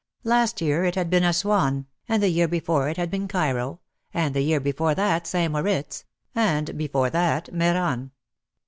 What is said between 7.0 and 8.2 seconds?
that Meran.